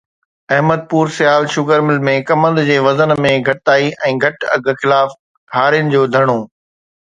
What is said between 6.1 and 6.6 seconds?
ڌرڻو